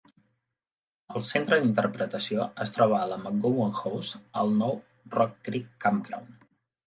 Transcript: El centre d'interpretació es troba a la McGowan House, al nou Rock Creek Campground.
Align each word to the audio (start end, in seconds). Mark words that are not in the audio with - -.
El 1.17 1.23
centre 1.25 1.59
d'interpretació 1.63 2.47
es 2.65 2.73
troba 2.77 2.97
a 3.01 3.11
la 3.11 3.19
McGowan 3.25 3.77
House, 3.81 4.09
al 4.45 4.57
nou 4.63 4.75
Rock 5.17 5.37
Creek 5.49 5.69
Campground. 5.85 6.43